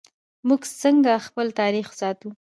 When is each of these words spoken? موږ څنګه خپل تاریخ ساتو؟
موږ 0.47 0.61
څنګه 0.81 1.11
خپل 1.27 1.47
تاریخ 1.59 1.87
ساتو؟ 1.99 2.29